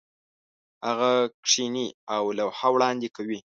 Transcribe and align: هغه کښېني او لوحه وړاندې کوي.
هغه 0.87 1.11
کښېني 1.45 1.87
او 2.15 2.23
لوحه 2.37 2.67
وړاندې 2.73 3.07
کوي. 3.15 3.39